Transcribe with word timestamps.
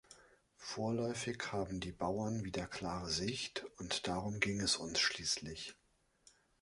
Vorläufig 0.57 1.51
haben 1.51 1.79
die 1.79 1.91
Bauern 1.91 2.43
wieder 2.43 2.65
klare 2.65 3.07
Sicht, 3.07 3.65
und 3.77 4.07
darum 4.07 4.39
ging 4.39 4.59
es 4.59 4.75
uns 4.77 4.99
schließlich. 4.99 5.75